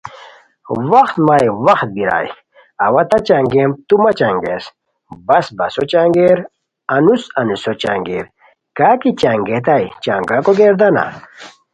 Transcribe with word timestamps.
وختہ 0.91 1.19
مائی 1.27 1.47
وخت 1.65 1.87
بیرائے، 1.95 2.29
اوا 2.85 3.01
تہ 3.09 3.17
چنگیم 3.27 3.71
تو 3.87 3.95
مہ 4.03 4.11
چنگیس 4.19 4.65
بس 5.27 5.45
بسو 5.57 5.83
چنگیر 5.91 6.37
انوس 6.95 7.23
انوسو 7.39 7.71
چنگیر 7.81 8.25
کاکی 8.77 9.11
چنگیتائے 9.21 9.87
چنگاکو 10.03 10.51
گردانہ 10.59 11.03